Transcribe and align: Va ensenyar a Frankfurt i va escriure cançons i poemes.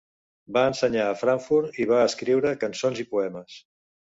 Va 0.55 0.61
ensenyar 0.69 1.03
a 1.09 1.17
Frankfurt 1.19 1.77
i 1.83 1.87
va 1.91 1.99
escriure 2.07 2.57
cançons 2.65 3.03
i 3.05 3.07
poemes. 3.13 3.61